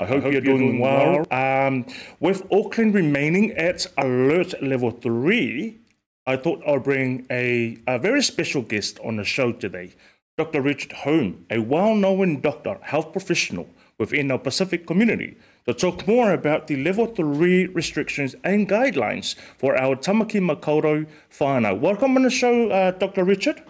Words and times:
i 0.00 0.04
hope 0.04 0.24
you're 0.32 0.40
doing 0.40 0.80
well. 0.80 1.24
Um, 1.30 1.86
with 2.18 2.42
Auckland 2.50 2.94
remaining 2.94 3.52
at 3.52 3.86
alert 3.96 4.60
level 4.60 4.90
three, 4.90 5.78
I 6.26 6.36
thought 6.36 6.62
I'll 6.66 6.80
bring 6.80 7.26
a, 7.30 7.78
a 7.86 7.98
very 8.00 8.22
special 8.22 8.62
guest 8.62 8.98
on 9.04 9.16
the 9.16 9.24
show 9.24 9.52
today. 9.52 9.94
Dr. 10.36 10.62
Richard 10.62 10.90
Hulme, 10.90 11.44
a 11.48 11.58
well-known 11.60 12.40
doctor, 12.40 12.78
health 12.82 13.12
professional 13.12 13.68
within 13.98 14.30
our 14.32 14.38
Pacific 14.38 14.84
community, 14.86 15.36
to 15.66 15.74
talk 15.74 16.08
more 16.08 16.32
about 16.32 16.66
the 16.66 16.76
level 16.82 17.06
three 17.06 17.66
restrictions 17.66 18.34
and 18.42 18.68
guidelines 18.68 19.36
for 19.58 19.76
our 19.76 19.94
Tamaki 19.94 20.40
Makaurau 20.40 21.06
whānau. 21.30 21.78
Welcome 21.78 22.16
on 22.16 22.22
the 22.24 22.30
show, 22.30 22.68
uh, 22.70 22.90
Dr. 22.90 23.22
Richard. 23.22 23.62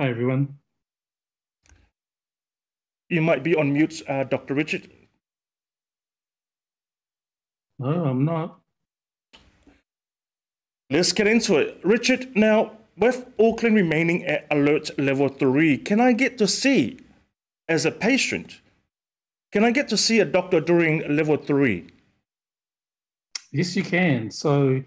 Hi, 0.00 0.08
everyone. 0.08 0.56
You 3.10 3.20
might 3.20 3.44
be 3.44 3.54
on 3.54 3.74
mute, 3.74 4.00
uh, 4.08 4.24
Dr. 4.24 4.54
Richard. 4.54 4.88
No, 7.78 8.06
I'm 8.06 8.24
not. 8.24 8.60
Let's 10.88 11.12
get 11.12 11.26
into 11.26 11.58
it. 11.58 11.78
Richard, 11.84 12.34
now, 12.34 12.78
with 12.96 13.26
Auckland 13.38 13.76
remaining 13.76 14.24
at 14.24 14.46
alert 14.50 14.98
level 14.98 15.28
three, 15.28 15.76
can 15.76 16.00
I 16.00 16.14
get 16.14 16.38
to 16.38 16.48
see, 16.48 17.00
as 17.68 17.84
a 17.84 17.90
patient, 17.90 18.62
can 19.52 19.64
I 19.64 19.70
get 19.70 19.86
to 19.88 19.98
see 19.98 20.18
a 20.20 20.24
doctor 20.24 20.62
during 20.62 21.14
level 21.14 21.36
three? 21.36 21.88
Yes, 23.52 23.76
you 23.76 23.82
can. 23.82 24.30
So, 24.30 24.82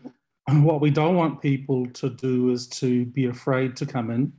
what 0.50 0.81
we 0.81 0.89
don't 0.89 1.16
want 1.16 1.39
people 1.39 1.86
to 2.02 2.09
do 2.09 2.50
is 2.50 2.66
to 2.80 3.06
be 3.06 3.28
afraid 3.28 3.75
to 3.75 3.86
come 3.86 4.09
in. 4.09 4.34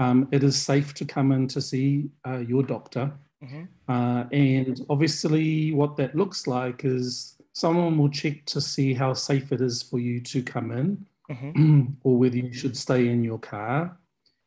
Um, 0.00 0.28
it 0.32 0.42
is 0.42 0.60
safe 0.60 0.94
to 0.94 1.04
come 1.04 1.30
in 1.30 1.46
to 1.48 1.60
see 1.60 2.08
uh, 2.26 2.38
your 2.38 2.62
doctor. 2.62 3.12
Mm-hmm. 3.44 3.64
Uh, 3.86 4.24
and 4.32 4.80
obviously, 4.88 5.72
what 5.72 5.96
that 5.98 6.14
looks 6.16 6.46
like 6.46 6.86
is 6.86 7.36
someone 7.52 7.98
will 7.98 8.08
check 8.08 8.46
to 8.46 8.62
see 8.62 8.94
how 8.94 9.12
safe 9.12 9.52
it 9.52 9.60
is 9.60 9.82
for 9.82 9.98
you 9.98 10.20
to 10.22 10.42
come 10.42 10.72
in 10.72 11.06
mm-hmm. 11.30 11.84
or 12.02 12.16
whether 12.16 12.36
you 12.36 12.52
should 12.52 12.76
stay 12.76 13.08
in 13.08 13.22
your 13.22 13.38
car. 13.38 13.98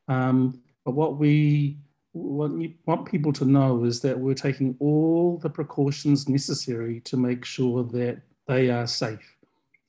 Um, 0.08 0.60
but 0.86 0.96
what 0.96 1.18
we 1.18 1.78
what 2.14 2.52
you 2.52 2.74
want 2.86 3.10
people 3.10 3.34
to 3.34 3.46
know 3.46 3.84
is 3.86 4.00
that 4.02 4.20
we're 4.20 4.36
taking 4.36 4.76
all 4.80 5.40
the 5.42 5.50
precautions 5.50 6.30
necessary 6.30 7.00
to 7.02 7.18
make 7.18 7.44
sure 7.46 7.84
that 7.84 8.22
they 8.48 8.70
are 8.70 8.86
safe 8.86 9.36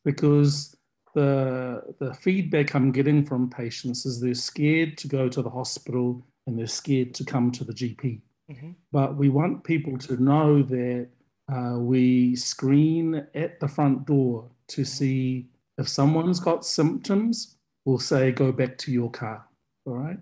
because 0.04 0.74
the 1.14 1.94
the 1.98 2.12
feedback 2.14 2.74
I'm 2.74 2.92
getting 2.92 3.24
from 3.24 3.48
patients 3.48 4.04
is 4.04 4.20
they're 4.20 4.34
scared 4.34 4.98
to 4.98 5.08
go 5.08 5.28
to 5.28 5.42
the 5.42 5.50
hospital 5.50 6.24
and 6.46 6.58
they're 6.58 6.66
scared 6.66 7.14
to 7.14 7.24
come 7.24 7.50
to 7.52 7.64
the 7.64 7.72
GP. 7.72 8.20
Mm-hmm. 8.50 8.70
But 8.92 9.16
we 9.16 9.28
want 9.28 9.64
people 9.64 9.96
to 9.98 10.22
know 10.22 10.62
that 10.62 11.08
uh, 11.52 11.78
we 11.78 12.36
screen 12.36 13.26
at 13.34 13.60
the 13.60 13.68
front 13.68 14.06
door 14.06 14.50
to 14.68 14.84
see 14.84 15.46
if 15.78 15.88
someone's 15.88 16.40
got 16.40 16.64
symptoms, 16.64 17.56
we'll 17.84 17.98
say, 17.98 18.32
go 18.32 18.52
back 18.52 18.78
to 18.78 18.92
your 18.92 19.10
car. 19.10 19.44
All 19.86 19.94
right. 19.94 20.18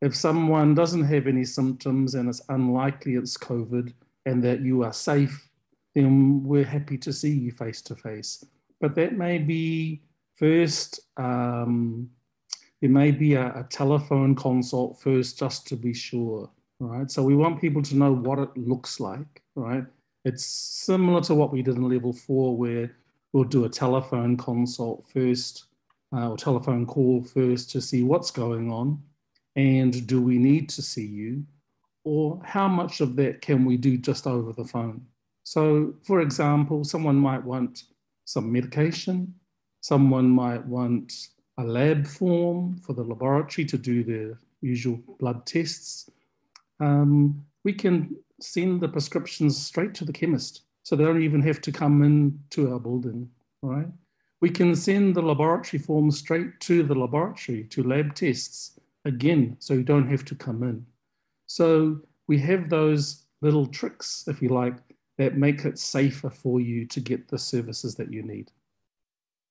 If 0.00 0.14
someone 0.14 0.74
doesn't 0.74 1.04
have 1.04 1.26
any 1.26 1.44
symptoms 1.44 2.14
and 2.14 2.28
it's 2.28 2.42
unlikely 2.48 3.14
it's 3.14 3.38
COVID 3.38 3.92
and 4.26 4.42
that 4.42 4.60
you 4.60 4.84
are 4.84 4.92
safe, 4.92 5.48
then 5.94 6.44
we're 6.44 6.64
happy 6.64 6.98
to 6.98 7.12
see 7.12 7.30
you 7.30 7.52
face 7.52 7.80
to 7.82 7.94
face. 7.94 8.44
But 8.80 8.94
that 8.96 9.16
may 9.16 9.38
be 9.38 10.02
first, 10.36 11.00
um, 11.16 12.10
there 12.80 12.90
may 12.90 13.10
be 13.10 13.34
a, 13.34 13.46
a 13.46 13.66
telephone 13.70 14.34
consult 14.34 15.00
first 15.00 15.38
just 15.38 15.66
to 15.68 15.76
be 15.76 15.94
sure. 15.94 16.50
Right. 16.80 17.10
So 17.10 17.22
we 17.22 17.36
want 17.36 17.60
people 17.60 17.82
to 17.82 17.96
know 17.96 18.12
what 18.12 18.38
it 18.38 18.56
looks 18.56 19.00
like. 19.00 19.42
Right 19.54 19.84
it's 20.24 20.44
similar 20.44 21.20
to 21.22 21.34
what 21.34 21.52
we 21.52 21.62
did 21.62 21.76
in 21.76 21.88
level 21.88 22.12
four, 22.12 22.56
where 22.56 22.90
we'll 23.32 23.44
do 23.44 23.64
a 23.64 23.68
telephone 23.68 24.36
consult 24.36 25.04
first 25.12 25.66
uh, 26.14 26.30
or 26.30 26.36
telephone 26.36 26.86
call 26.86 27.22
first 27.22 27.70
to 27.70 27.80
see 27.80 28.02
what's 28.02 28.30
going 28.30 28.70
on 28.70 29.02
and 29.56 30.06
do 30.06 30.20
we 30.22 30.38
need 30.38 30.68
to 30.68 30.82
see 30.82 31.06
you 31.06 31.44
or 32.04 32.40
how 32.44 32.68
much 32.68 33.00
of 33.00 33.16
that 33.16 33.40
can 33.40 33.64
we 33.64 33.76
do 33.76 33.96
just 33.96 34.26
over 34.26 34.52
the 34.52 34.64
phone. 34.64 35.04
So, 35.42 35.94
for 36.02 36.20
example, 36.20 36.84
someone 36.84 37.16
might 37.16 37.42
want 37.42 37.84
some 38.24 38.50
medication, 38.50 39.34
someone 39.84 40.30
might 40.30 40.64
want 40.64 41.28
a 41.58 41.62
lab 41.62 42.06
form 42.06 42.74
for 42.78 42.94
the 42.94 43.04
laboratory 43.04 43.66
to 43.66 43.76
do 43.76 44.02
their 44.02 44.40
usual 44.62 44.98
blood 45.20 45.44
tests. 45.44 46.08
Um, 46.80 47.44
we 47.64 47.74
can 47.74 48.16
send 48.40 48.80
the 48.80 48.88
prescriptions 48.88 49.62
straight 49.62 49.92
to 49.96 50.06
the 50.06 50.12
chemist. 50.12 50.62
So 50.84 50.96
they 50.96 51.04
don't 51.04 51.20
even 51.20 51.42
have 51.42 51.60
to 51.60 51.70
come 51.70 52.02
into 52.02 52.72
our 52.72 52.80
building, 52.80 53.28
right? 53.60 53.88
We 54.40 54.48
can 54.48 54.74
send 54.74 55.14
the 55.14 55.20
laboratory 55.20 55.82
form 55.82 56.10
straight 56.10 56.58
to 56.60 56.82
the 56.82 56.94
laboratory 56.94 57.64
to 57.64 57.82
lab 57.82 58.14
tests 58.14 58.80
again, 59.04 59.54
so 59.58 59.74
you 59.74 59.82
don't 59.82 60.08
have 60.08 60.24
to 60.24 60.34
come 60.34 60.62
in. 60.62 60.86
So 61.46 62.00
we 62.26 62.38
have 62.38 62.70
those 62.70 63.26
little 63.42 63.66
tricks, 63.66 64.24
if 64.28 64.40
you 64.40 64.48
like, 64.48 64.76
that 65.18 65.36
make 65.36 65.66
it 65.66 65.78
safer 65.78 66.30
for 66.30 66.58
you 66.58 66.86
to 66.86 67.00
get 67.00 67.28
the 67.28 67.38
services 67.38 67.94
that 67.96 68.10
you 68.10 68.22
need. 68.22 68.50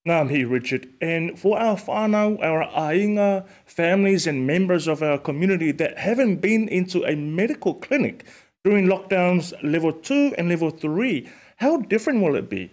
I'm 0.06 0.28
here, 0.28 0.50
Richard. 0.50 0.90
And 1.00 1.40
for 1.40 1.58
our 1.58 1.78
whānau, 1.78 2.44
our 2.44 2.68
ainga, 2.72 3.48
families 3.66 4.28
and 4.28 4.46
members 4.46 4.88
of 4.88 5.02
our 5.02 5.18
community 5.18 5.72
that 5.72 5.98
haven't 5.98 6.38
been 6.38 6.68
into 6.68 7.06
a 7.06 7.16
medical 7.16 7.74
clinic 7.76 8.26
during 8.66 8.88
lockdowns 8.88 9.54
level 9.64 9.94
two 9.94 10.34
and 10.38 10.50
level 10.50 10.72
three, 10.72 11.30
how 11.58 11.78
different 11.78 12.22
will 12.22 12.36
it 12.36 12.50
be? 12.50 12.72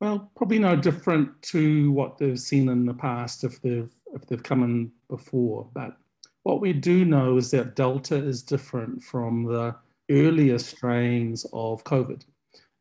Well, 0.00 0.30
probably 0.36 0.58
no 0.58 0.76
different 0.76 1.42
to 1.42 1.90
what 1.92 2.16
they've 2.16 2.38
seen 2.38 2.68
in 2.68 2.86
the 2.86 2.94
past 2.94 3.44
if 3.44 3.60
they've 3.60 3.90
if 4.14 4.26
they've 4.26 4.42
come 4.42 4.62
in 4.62 4.92
before. 5.08 5.68
But 5.74 5.96
what 6.44 6.60
we 6.60 6.72
do 6.72 7.04
know 7.04 7.36
is 7.36 7.50
that 7.50 7.76
Delta 7.76 8.16
is 8.16 8.42
different 8.42 9.02
from 9.02 9.44
the 9.44 9.74
earlier 10.10 10.58
strains 10.58 11.44
of 11.52 11.84
COVID. 11.84 12.24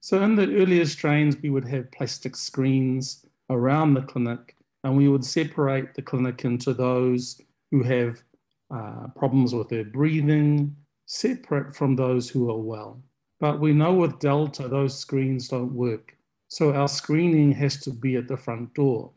So 0.05 0.21
in 0.21 0.35
the 0.35 0.43
earlier 0.57 0.85
strains, 0.85 1.35
we 1.41 1.49
would 1.49 1.67
have 1.67 1.89
plastic 1.89 2.35
screens 2.35 3.25
around 3.49 3.95
the 3.95 4.03
clinic, 4.03 4.55
and 4.83 4.95
we 4.95 5.07
would 5.07 5.25
separate 5.25 5.95
the 5.95 6.03
clinic 6.03 6.45
into 6.45 6.75
those 6.75 7.41
who 7.71 7.81
have 7.81 8.21
uh, 8.69 9.07
problems 9.15 9.55
with 9.55 9.67
their 9.69 9.83
breathing, 9.83 10.75
separate 11.07 11.75
from 11.75 11.95
those 11.95 12.29
who 12.29 12.51
are 12.51 12.59
well. 12.59 13.01
But 13.39 13.59
we 13.59 13.73
know 13.73 13.95
with 13.95 14.19
Delta, 14.19 14.67
those 14.67 14.95
screens 14.95 15.47
don't 15.47 15.73
work. 15.73 16.15
So 16.49 16.71
our 16.75 16.87
screening 16.87 17.51
has 17.53 17.77
to 17.77 17.89
be 17.89 18.15
at 18.15 18.27
the 18.27 18.37
front 18.37 18.75
door 18.75 19.09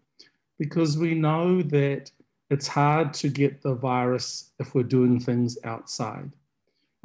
because 0.59 0.97
we 0.97 1.13
know 1.13 1.61
that 1.61 2.11
it's 2.49 2.67
hard 2.67 3.13
to 3.13 3.29
get 3.29 3.61
the 3.61 3.75
virus 3.75 4.53
if 4.59 4.75
we're 4.75 4.85
doing 4.85 5.21
things 5.21 5.59
outside. 5.65 6.33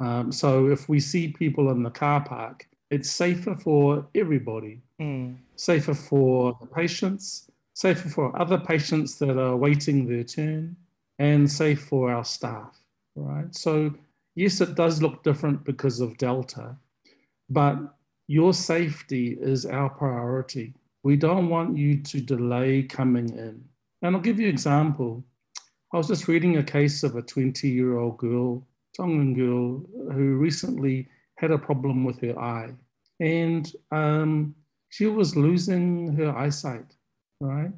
Um, 0.00 0.32
so 0.32 0.70
if 0.70 0.88
we 0.88 1.00
see 1.00 1.28
people 1.28 1.70
in 1.70 1.82
the 1.82 1.90
car 1.90 2.24
park, 2.24 2.66
it's 2.90 3.10
safer 3.10 3.54
for 3.54 4.06
everybody, 4.14 4.80
mm. 5.00 5.36
safer 5.56 5.94
for 5.94 6.56
the 6.60 6.66
patients, 6.66 7.50
safer 7.74 8.08
for 8.08 8.40
other 8.40 8.58
patients 8.58 9.18
that 9.18 9.38
are 9.38 9.56
waiting 9.56 10.06
their 10.06 10.24
turn, 10.24 10.76
and 11.18 11.50
safe 11.50 11.82
for 11.82 12.12
our 12.12 12.24
staff, 12.24 12.78
right? 13.14 13.54
So, 13.54 13.94
yes, 14.34 14.60
it 14.60 14.74
does 14.74 15.02
look 15.02 15.22
different 15.22 15.64
because 15.64 16.00
of 16.00 16.18
Delta, 16.18 16.76
but 17.48 17.78
your 18.26 18.52
safety 18.52 19.36
is 19.40 19.66
our 19.66 19.90
priority. 19.90 20.74
We 21.02 21.16
don't 21.16 21.48
want 21.48 21.76
you 21.76 22.02
to 22.02 22.20
delay 22.20 22.82
coming 22.82 23.28
in. 23.28 23.62
And 24.02 24.16
I'll 24.16 24.22
give 24.22 24.40
you 24.40 24.48
an 24.48 24.52
example. 24.52 25.24
I 25.92 25.98
was 25.98 26.08
just 26.08 26.28
reading 26.28 26.56
a 26.56 26.62
case 26.62 27.02
of 27.02 27.16
a 27.16 27.22
20 27.22 27.68
year 27.68 27.98
old 27.98 28.16
girl, 28.16 28.66
Tongan 28.96 29.34
girl, 29.34 29.84
who 30.12 30.36
recently 30.36 31.08
had 31.44 31.50
a 31.50 31.58
problem 31.58 32.04
with 32.04 32.20
her 32.22 32.38
eye. 32.38 32.72
And 33.20 33.70
um, 33.92 34.54
she 34.88 35.06
was 35.06 35.36
losing 35.36 36.14
her 36.16 36.30
eyesight, 36.36 36.96
right? 37.40 37.70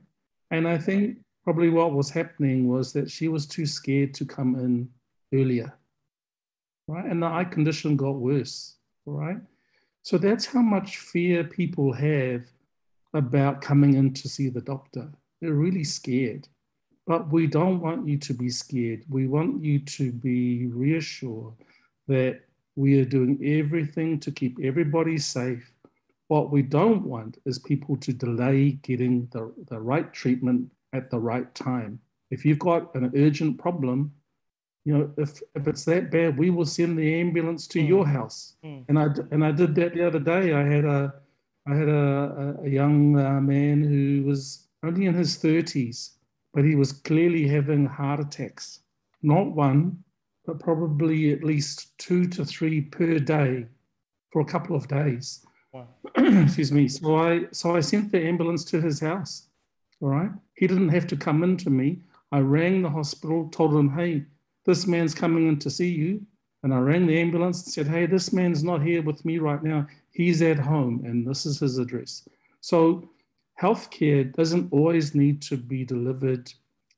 And 0.53 0.69
I 0.69 0.79
think 0.79 1.19
probably 1.43 1.71
what 1.71 1.93
was 1.93 2.09
happening 2.11 2.69
was 2.69 2.93
that 2.93 3.11
she 3.11 3.27
was 3.29 3.45
too 3.45 3.67
scared 3.67 4.15
to 4.15 4.25
come 4.25 4.55
in 4.55 4.89
earlier, 5.35 5.77
right? 6.87 7.07
And 7.07 7.23
the 7.23 7.27
eye 7.27 7.45
condition 7.45 7.97
got 7.97 8.13
worse, 8.31 8.77
right? 9.05 9.39
So 10.03 10.17
that's 10.17 10.47
how 10.47 10.63
much 10.63 10.99
fear 10.99 11.43
people 11.43 11.93
have 11.93 12.45
about 13.15 13.61
coming 13.61 13.95
in 13.95 14.15
to 14.15 14.29
see 14.29 14.49
the 14.49 14.61
doctor. 14.61 15.11
They're 15.41 15.63
really 15.67 15.85
scared. 15.85 16.47
But 17.05 17.33
we 17.33 17.49
don't 17.49 17.81
want 17.81 18.07
you 18.07 18.19
to 18.19 18.35
be 18.35 18.49
scared. 18.49 19.05
We 19.09 19.27
want 19.27 19.65
you 19.65 19.81
to 19.81 20.13
be 20.13 20.67
reassured 20.67 21.55
that 22.09 22.46
we 22.77 23.01
are 23.01 23.05
doing 23.05 23.41
everything 23.43 24.21
to 24.21 24.31
keep 24.31 24.59
everybody 24.63 25.19
safe. 25.19 25.73
What 26.29 26.51
we 26.51 26.63
don't 26.63 27.05
want 27.05 27.39
is 27.47 27.59
people 27.59 27.97
to 27.99 28.13
delay 28.13 28.73
getting 28.83 29.29
the, 29.33 29.53
the 29.69 29.81
right 29.81 30.13
treatment 30.13 30.71
at 30.93 31.11
the 31.11 31.19
right 31.19 31.53
time. 31.55 31.99
If 32.31 32.45
you've 32.45 32.59
got 32.59 32.95
an 32.95 33.13
urgent 33.17 33.59
problem, 33.59 34.13
you 34.85 34.97
know, 34.97 35.11
if, 35.17 35.43
if 35.55 35.67
it's 35.67 35.85
that 35.87 36.11
bad, 36.11 36.39
we 36.39 36.51
will 36.51 36.67
send 36.67 36.99
the 36.99 37.21
ambulance 37.21 37.67
to 37.69 37.81
mm. 37.81 37.89
your 37.89 38.07
house. 38.07 38.55
Mm. 38.65 38.85
And 38.89 38.99
I 38.99 39.07
and 39.33 39.45
I 39.45 39.51
did 39.51 39.75
that 39.77 39.95
the 39.95 40.07
other 40.07 40.21
day. 40.21 40.53
I 40.53 40.63
had 40.63 40.85
a 40.85 41.15
I 41.67 41.75
had 41.75 41.89
a, 41.89 42.57
a 42.63 42.69
young 42.69 43.19
uh, 43.19 43.41
man 43.41 43.83
who 43.83 44.23
was 44.25 44.69
only 44.85 45.07
in 45.07 45.15
his 45.15 45.37
thirties, 45.37 46.13
but 46.55 46.65
he 46.65 46.77
was 46.77 46.93
clearly 46.93 47.49
having 47.49 47.87
heart 47.87 48.21
attacks. 48.21 48.81
Not 49.23 49.53
one, 49.53 50.05
but 50.47 50.61
probably 50.61 51.33
at 51.33 51.45
least 51.45 51.99
two 51.99 52.27
to 52.29 52.45
three 52.45 52.81
per 52.81 53.19
day 53.19 53.67
for 54.31 54.41
a 54.41 54.45
couple 54.45 54.77
of 54.77 54.89
days. 54.89 55.45
Wow. 55.73 55.89
Excuse 56.17 56.73
me. 56.73 56.89
So 56.89 57.17
I 57.17 57.47
so 57.53 57.77
I 57.77 57.81
sent 57.81 58.13
the 58.13 58.25
ambulance 58.25 58.65
to 58.67 58.81
his 58.81 59.01
house. 59.01 59.49
All 60.01 60.09
right. 60.09 60.31
He 60.55 60.67
didn't 60.67 60.91
have 60.91 61.07
to 61.09 61.17
come 61.17 61.43
in 61.43 61.57
to 61.59 61.71
me. 61.71 62.01
I 62.33 62.41
rang 62.41 62.83
the 62.83 62.91
hospital, 62.91 63.49
told 63.49 63.75
him, 63.75 63.91
hey, 63.91 64.25
this 64.65 64.87
man's 64.87 65.15
coming 65.15 65.49
in 65.49 65.59
to 65.61 65.71
see 65.71 65.89
you. 65.89 66.23
And 66.63 66.75
I 66.75 66.79
rang 66.79 67.07
the 67.07 67.19
ambulance 67.19 67.65
and 67.65 67.73
said, 67.73 67.87
hey, 67.87 68.07
this 68.07 68.33
man's 68.33 68.65
not 68.65 68.83
here 68.83 69.03
with 69.03 69.25
me 69.25 69.39
right 69.39 69.63
now. 69.63 69.87
He's 70.11 70.43
at 70.43 70.59
home 70.59 71.03
and 71.05 71.27
this 71.27 71.47
is 71.47 71.61
his 71.61 71.79
address. 71.79 72.29
So 72.61 73.09
healthcare 73.61 74.35
doesn't 74.35 74.73
always 74.73 75.15
need 75.15 75.41
to 75.43 75.57
be 75.57 75.85
delivered 75.85 76.53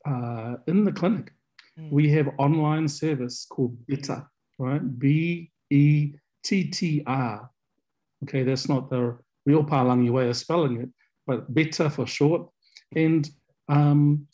uh, 0.06 0.56
in 0.66 0.84
the 0.84 0.92
clinic. 0.92 1.32
Mm. 1.78 1.90
We 1.90 2.10
have 2.10 2.28
online 2.38 2.88
service 2.88 3.46
called 3.48 3.76
Better, 3.86 4.26
right? 4.58 4.98
B 4.98 5.50
E 5.70 6.12
T 6.42 6.64
T 6.64 7.02
R. 7.06 7.50
Okay, 8.24 8.42
that's 8.42 8.68
not 8.68 8.90
the 8.90 9.16
real 9.46 9.64
Palangi 9.64 10.10
way 10.10 10.28
of 10.28 10.36
spelling 10.36 10.80
it, 10.80 10.88
but 11.26 11.52
Better 11.52 11.88
for 11.88 12.06
short. 12.06 12.48
And 12.96 13.28
um, 13.68 14.26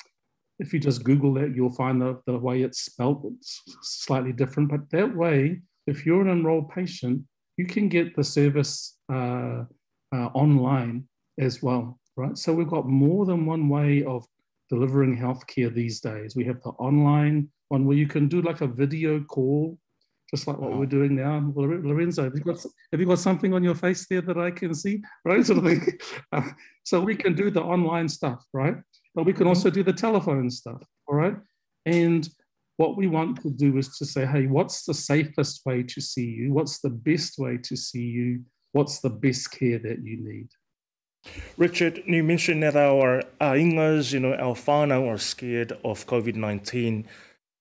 if 0.59 0.73
you 0.73 0.81
just 0.81 1.05
Google 1.05 1.35
that, 1.35 1.55
you'll 1.55 1.75
find 1.75 2.01
the, 2.01 2.21
the 2.27 2.39
way 2.39 2.63
it's 2.63 2.81
spelled 2.81 3.25
it's 3.37 3.63
slightly 3.83 4.33
different. 4.33 4.71
But 4.71 4.89
that 4.91 5.15
way, 5.15 5.61
if 5.87 6.07
you're 6.07 6.23
an 6.23 6.31
enrolled 6.31 6.71
patient, 6.71 7.23
you 7.57 7.67
can 7.67 7.89
get 7.89 8.17
the 8.17 8.25
service 8.25 8.97
uh, 9.13 9.65
uh, 10.15 10.27
online 10.35 11.09
as 11.39 11.63
well, 11.63 11.99
right? 12.17 12.37
So 12.39 12.53
we've 12.53 12.69
got 12.69 12.87
more 12.87 13.27
than 13.27 13.47
one 13.47 13.69
way 13.69 14.05
of 14.05 14.25
delivering 14.69 15.17
healthcare 15.17 15.73
these 15.73 16.01
days. 16.01 16.37
We 16.37 16.45
have 16.45 16.63
the 16.63 16.71
online 16.71 17.49
one 17.69 17.85
where 17.85 17.97
you 17.97 18.07
can 18.07 18.29
do 18.29 18.43
like 18.43 18.61
a 18.61 18.67
video 18.67 19.21
call, 19.21 19.79
just 20.31 20.47
like 20.47 20.59
what 20.59 20.77
we're 20.77 20.87
doing 20.87 21.17
now. 21.17 21.53
Lorenzo, 21.55 22.25
have 22.25 22.35
you, 22.35 22.41
got, 22.41 22.65
have 22.93 23.01
you 23.01 23.07
got 23.07 23.19
something 23.19 23.55
on 23.55 23.63
your 23.63 23.75
face 23.75 24.07
there 24.09 24.23
that 24.23 24.39
I 24.39 24.51
can 24.51 24.75
see? 24.75 25.03
Right, 25.25 25.45
sort 25.47 25.59
of 25.59 25.65
thing. 25.65 25.99
Uh, 26.33 26.49
so 26.85 27.01
we 27.01 27.15
can 27.15 27.35
do 27.35 27.51
the 27.51 27.63
online 27.63 28.09
stuff, 28.09 28.45
right? 28.53 28.77
but 29.15 29.25
we 29.25 29.33
can 29.33 29.47
also 29.47 29.71
do 29.71 29.83
the 29.83 29.93
telephone 29.93 30.51
stuff, 30.51 30.83
all 31.07 31.15
right? 31.15 31.37
And 31.87 32.29
what 32.77 32.97
we 32.97 33.07
want 33.07 33.41
to 33.43 33.51
do 33.51 33.79
is 33.79 33.97
to 33.99 34.05
say, 34.05 34.27
hey, 34.27 34.47
what's 34.47 34.85
the 34.85 34.95
safest 34.95 35.65
way 35.65 35.83
to 35.85 36.01
see 36.01 36.27
you? 36.27 36.53
What's 36.53 36.81
the 36.81 36.91
best 36.91 37.39
way 37.39 37.59
to 37.59 37.77
see 37.77 38.03
you? 38.03 38.41
What's 38.73 38.99
the 38.99 39.11
best 39.11 39.53
care 39.53 39.79
that 39.79 40.03
you 40.03 40.17
need? 40.17 40.49
Richard, 41.57 42.03
you 42.07 42.23
mentioned 42.23 42.63
that 42.63 42.77
our, 42.77 43.23
ingas, 43.41 44.13
you 44.13 44.21
know, 44.21 44.35
our 44.35 44.55
whānau 44.55 45.09
are 45.09 45.19
scared 45.19 45.73
of 45.85 46.07
COVID 46.07 46.35
19. 46.35 47.07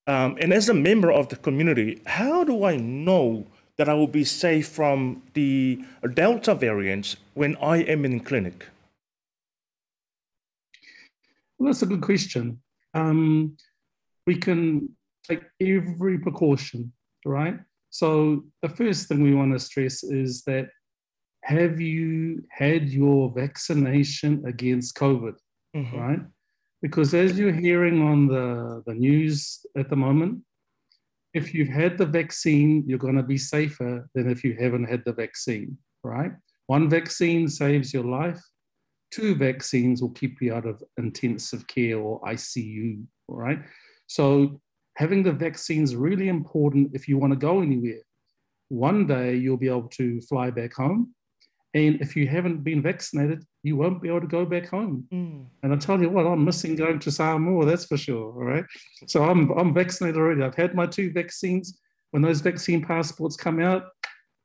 Um, 0.06 0.38
and 0.42 0.52
as 0.52 0.68
a 0.68 0.74
member 0.74 1.12
of 1.12 1.30
the 1.30 1.36
community, 1.38 2.02
how 2.06 2.44
do 2.44 2.66
I 2.66 2.76
know 2.76 3.48
that 3.78 3.88
I 3.88 3.94
will 3.94 4.08
be 4.08 4.24
safe 4.24 4.68
from 4.68 5.24
the 5.34 5.84
Delta 6.14 6.54
variant 6.54 7.16
when 7.34 7.56
I 7.58 7.78
am 7.78 8.06
in 8.06 8.20
clinic? 8.20 8.68
Well, 11.58 11.72
that's 11.72 11.82
a 11.82 11.86
good 11.88 12.02
question. 12.02 12.62
Um, 12.94 13.58
we 14.28 14.36
can 14.36 14.96
take 15.28 15.44
every 15.62 16.20
precaution, 16.20 16.92
right? 17.26 17.60
So 17.90 18.44
the 18.62 18.70
first 18.70 19.08
thing 19.08 19.24
we 19.24 19.34
want 19.34 19.54
to 19.54 19.60
stress 19.60 20.04
is 20.04 20.44
that 20.44 20.70
have 21.44 21.80
you 21.80 22.44
had 22.50 22.90
your 22.90 23.30
vaccination 23.30 24.44
against 24.46 24.96
COVID, 24.96 25.36
mm-hmm. 25.76 25.98
right? 25.98 26.20
Because 26.82 27.14
as 27.14 27.38
you're 27.38 27.54
hearing 27.54 28.02
on 28.02 28.28
the, 28.28 28.82
the 28.86 28.94
news 28.94 29.66
at 29.78 29.90
the 29.90 29.96
moment, 29.96 30.42
if 31.34 31.54
you've 31.54 31.70
had 31.70 31.98
the 31.98 32.06
vaccine, 32.06 32.84
you're 32.88 32.98
going 32.98 33.18
to 33.18 33.24
be 33.24 33.38
safer 33.38 34.08
than 34.16 34.30
if 34.30 34.44
you 34.44 34.56
haven't 34.60 34.86
had 34.86 35.04
the 35.06 35.14
vaccine, 35.14 35.78
right? 36.04 36.32
One 36.68 36.90
vaccine 36.90 37.50
saves 37.50 37.94
your 37.94 38.06
life, 38.06 38.42
two 39.12 39.36
vaccines 39.36 40.02
will 40.02 40.12
keep 40.12 40.42
you 40.42 40.54
out 40.54 40.66
of 40.66 40.82
intensive 40.98 41.68
care 41.68 42.00
or 42.00 42.22
ICU, 42.22 43.04
right? 43.28 43.60
So 44.08 44.62
having 44.96 45.24
the 45.24 45.34
vaccine 45.34 45.84
is 45.84 45.96
really 45.96 46.30
important 46.30 46.92
if 46.94 47.08
you 47.08 47.18
want 47.18 47.34
to 47.34 47.38
go 47.38 47.62
anywhere. 47.62 48.02
One 48.70 49.06
day 49.08 49.36
you'll 49.36 49.58
be 49.58 49.68
able 49.68 49.90
to 49.90 50.22
fly 50.22 50.52
back 50.52 50.74
home. 50.74 51.14
And 51.76 52.00
if 52.02 52.16
you 52.16 52.28
haven't 52.28 52.64
been 52.64 52.82
vaccinated, 52.84 53.44
you 53.64 53.76
won't 53.76 54.02
be 54.02 54.10
able 54.10 54.22
to 54.22 54.28
go 54.28 54.46
back 54.46 54.68
home. 54.68 55.08
Mm. 55.12 55.46
And 55.64 55.74
I 55.74 55.76
tell 55.78 56.00
you 56.00 56.10
what, 56.10 56.28
I'm 56.28 56.46
missing 56.46 56.76
going 56.76 57.00
to 57.00 57.12
Samoa, 57.12 57.66
that's 57.66 57.86
for 57.86 57.98
sure. 57.98 58.32
All 58.32 58.44
right. 58.44 58.66
So 59.08 59.24
I'm, 59.24 59.50
I'm 59.52 59.74
vaccinated 59.74 60.18
already. 60.18 60.44
I've 60.44 60.56
had 60.56 60.76
my 60.76 60.86
two 60.86 61.12
vaccines. 61.12 61.80
When 62.12 62.22
those 62.22 62.42
vaccine 62.42 62.86
passports 62.86 63.36
come 63.36 63.60
out, 63.60 63.86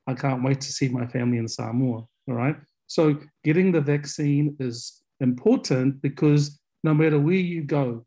I 0.06 0.14
can't 0.14 0.42
wait 0.42 0.62
to 0.62 0.73
see 0.73 0.88
my 0.88 1.06
family 1.06 1.37
in 1.37 1.49
Samoa. 1.49 2.06
All 2.28 2.35
right. 2.35 2.56
So 2.87 3.18
getting 3.44 3.73
the 3.73 3.82
vaccine 3.82 4.56
is 4.58 5.02
important 5.20 6.00
because 6.00 6.58
no 6.82 6.94
matter 6.94 7.18
where 7.18 7.35
you 7.35 7.62
go, 7.62 8.06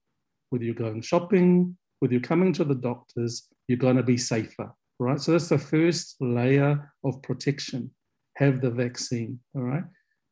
whether 0.49 0.65
you're 0.65 0.73
going 0.73 1.01
shopping, 1.01 1.77
whether 1.99 2.13
you're 2.13 2.21
coming 2.21 2.53
to 2.53 2.63
the 2.63 2.73
doctors, 2.75 3.47
you're 3.67 3.77
going 3.77 3.97
to 3.97 4.03
be 4.03 4.17
safer, 4.17 4.73
right? 4.99 5.21
So 5.21 5.33
that's 5.33 5.49
the 5.49 5.59
first 5.59 6.15
layer 6.19 6.91
of 7.03 7.21
protection. 7.21 7.91
Have 8.41 8.59
the 8.59 8.71
vaccine, 8.71 9.39
all 9.55 9.61
right? 9.61 9.83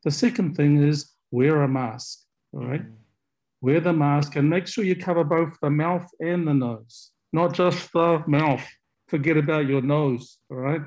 The 0.03 0.09
second 0.09 0.55
thing 0.55 0.83
is 0.83 1.13
wear 1.29 1.61
a 1.61 1.67
mask, 1.67 2.21
all 2.53 2.65
right? 2.65 2.81
Mm. 2.81 2.95
Wear 3.61 3.79
the 3.81 3.93
mask 3.93 4.35
and 4.35 4.49
make 4.49 4.65
sure 4.65 4.83
you 4.83 4.95
cover 4.95 5.23
both 5.23 5.53
the 5.61 5.69
mouth 5.69 6.09
and 6.19 6.47
the 6.47 6.53
nose, 6.53 7.11
not 7.31 7.53
just 7.53 7.93
the 7.93 8.23
mouth. 8.25 8.65
Forget 9.09 9.37
about 9.37 9.67
your 9.67 9.83
nose, 9.83 10.39
all 10.49 10.57
right? 10.57 10.81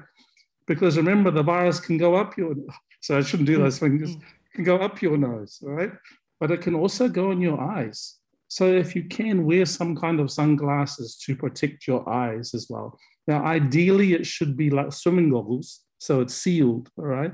Because 0.66 0.96
remember, 0.96 1.30
the 1.30 1.44
virus 1.44 1.78
can 1.78 1.96
go 1.96 2.16
up 2.16 2.36
your 2.36 2.56
so 3.00 3.18
I 3.18 3.22
shouldn't 3.22 3.46
do 3.46 3.58
those 3.58 3.78
things. 3.78 4.10
Mm-hmm. 4.10 4.20
It 4.20 4.54
can 4.56 4.64
go 4.64 4.76
up 4.78 5.00
your 5.00 5.16
nose, 5.16 5.58
right? 5.62 5.92
But 6.40 6.50
it 6.50 6.60
can 6.60 6.74
also 6.74 7.08
go 7.08 7.30
in 7.30 7.40
your 7.40 7.60
eyes. 7.60 8.16
So 8.48 8.66
if 8.66 8.96
you 8.96 9.04
can 9.04 9.46
wear 9.46 9.64
some 9.64 9.94
kind 9.96 10.18
of 10.18 10.30
sunglasses 10.30 11.16
to 11.24 11.36
protect 11.36 11.86
your 11.86 12.06
eyes 12.08 12.52
as 12.52 12.66
well. 12.68 12.98
Now, 13.26 13.44
ideally, 13.44 14.12
it 14.12 14.26
should 14.26 14.56
be 14.56 14.70
like 14.70 14.92
swimming 14.92 15.30
goggles, 15.30 15.80
so 16.02 16.21
it's 16.21 16.35
sealed, 16.35 16.88
all 16.99 17.04
right? 17.04 17.30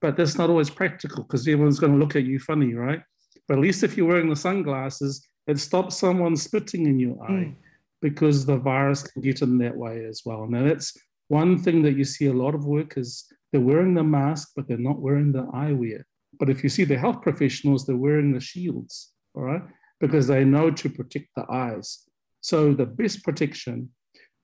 But 0.00 0.16
that's 0.16 0.38
not 0.38 0.48
always 0.48 0.70
practical 0.70 1.24
because 1.24 1.48
everyone's 1.48 1.80
going 1.80 1.94
to 1.94 1.98
look 1.98 2.14
at 2.14 2.22
you 2.22 2.38
funny, 2.38 2.72
right? 2.72 3.02
But 3.48 3.54
at 3.58 3.60
least 3.60 3.82
if 3.82 3.96
you're 3.96 4.06
wearing 4.06 4.30
the 4.30 4.36
sunglasses, 4.36 5.26
it 5.48 5.58
stops 5.58 5.96
someone 5.96 6.36
spitting 6.36 6.86
in 6.86 7.00
your 7.00 7.20
eye 7.24 7.48
mm. 7.48 7.54
because 8.00 8.46
the 8.46 8.56
virus 8.56 9.02
can 9.02 9.20
get 9.20 9.42
in 9.42 9.58
that 9.58 9.76
way 9.76 10.04
as 10.04 10.22
well. 10.24 10.46
Now, 10.46 10.62
that's 10.62 10.96
one 11.26 11.58
thing 11.58 11.82
that 11.82 11.96
you 11.96 12.04
see 12.04 12.26
a 12.26 12.32
lot 12.32 12.54
of 12.54 12.64
workers 12.66 13.26
they're 13.50 13.60
wearing 13.60 13.94
the 13.94 14.04
mask, 14.04 14.52
but 14.54 14.68
they're 14.68 14.78
not 14.78 15.00
wearing 15.00 15.32
the 15.32 15.46
eyewear. 15.46 16.04
But 16.38 16.50
if 16.50 16.62
you 16.62 16.68
see 16.68 16.84
the 16.84 16.98
health 16.98 17.20
professionals, 17.20 17.84
they're 17.84 17.96
wearing 17.96 18.32
the 18.32 18.40
shields, 18.40 19.12
all 19.34 19.42
right, 19.42 19.62
because 20.00 20.28
they 20.28 20.44
know 20.44 20.70
to 20.70 20.88
protect 20.88 21.28
the 21.34 21.46
eyes. 21.50 22.04
So 22.42 22.74
the 22.74 22.86
best 22.86 23.24
protection, 23.24 23.90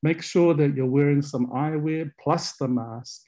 make 0.03 0.21
sure 0.21 0.53
that 0.55 0.75
you're 0.75 0.85
wearing 0.85 1.21
some 1.21 1.47
eyewear 1.51 2.11
plus 2.21 2.57
the 2.57 2.67
mask. 2.67 3.21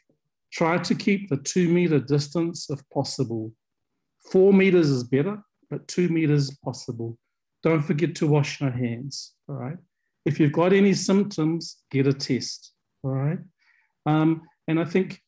Try 0.53 0.77
to 0.77 0.93
keep 0.93 1.29
the 1.29 1.37
two 1.37 1.67
meter 1.67 1.99
distance 1.99 2.69
if 2.69 2.79
possible. 2.93 3.51
Four 4.31 4.53
meters 4.53 4.89
is 4.89 5.03
better, 5.03 5.43
but 5.69 5.87
two 5.87 6.09
meters 6.09 6.49
is 6.49 6.57
possible. 6.63 7.17
Don't 7.63 7.81
forget 7.81 8.13
to 8.15 8.27
wash 8.27 8.61
your 8.61 8.69
hands, 8.69 9.33
all 9.49 9.55
right? 9.55 9.77
If 10.25 10.39
you've 10.39 10.51
got 10.51 10.71
any 10.71 10.93
symptoms, 10.93 11.77
get 11.89 12.07
a 12.07 12.13
test, 12.13 12.71
all 13.03 13.11
right? 13.11 13.39
Um, 14.05 14.43
and 14.67 14.79
I 14.79 14.85
think 14.85 15.21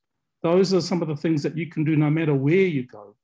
those 0.44 0.74
are 0.74 0.82
some 0.82 1.02
of 1.02 1.08
the 1.08 1.16
things 1.16 1.42
that 1.44 1.58
you 1.58 1.70
can 1.70 1.84
do 1.84 1.96
no 1.96 2.10
matter 2.10 2.36
where 2.36 2.56
you 2.56 2.86
go. 2.86 3.16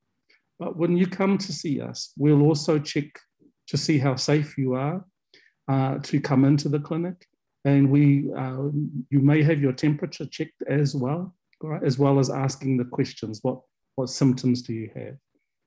But 0.58 0.78
when 0.78 0.98
you 0.98 1.06
come 1.06 1.38
to 1.38 1.54
see 1.54 1.82
us, 1.82 2.14
we'll 2.18 2.42
also 2.42 2.80
check 2.80 3.06
to 3.68 3.78
see 3.78 4.00
how 4.00 4.16
safe 4.16 4.58
you 4.58 4.74
are 4.74 5.06
uh, 5.68 6.00
to 6.00 6.20
come 6.20 6.46
into 6.46 6.68
the 6.68 6.80
clinic. 6.80 7.28
And 7.64 7.92
we, 7.92 8.32
uh, 8.36 8.70
you 9.12 9.20
may 9.20 9.44
have 9.44 9.62
your 9.62 9.74
temperature 9.74 10.26
checked 10.26 10.64
as 10.68 10.96
well, 10.96 11.36
right? 11.64 11.84
as 11.84 11.98
well 11.98 12.20
as 12.20 12.30
asking 12.30 12.78
the 12.78 12.86
questions, 12.86 13.40
what, 13.42 13.60
what 13.96 14.10
symptoms 14.10 14.62
do 14.62 14.74
you 14.74 14.90
have? 14.96 15.16